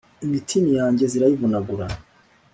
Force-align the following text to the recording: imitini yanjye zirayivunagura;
imitini 0.25 0.69
yanjye 0.79 1.05
zirayivunagura; 1.11 1.85